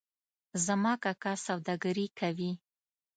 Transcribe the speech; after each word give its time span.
زما 0.65 0.93
کاکا 1.03 1.33
سوداګري 1.45 2.07
کوي 2.19 2.51